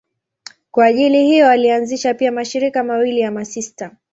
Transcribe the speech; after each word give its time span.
Kwa 0.71 0.85
ajili 0.85 1.23
hiyo 1.25 1.49
alianzisha 1.49 2.13
pia 2.13 2.31
mashirika 2.31 2.83
mawili 2.83 3.19
ya 3.19 3.31
masista. 3.31 3.91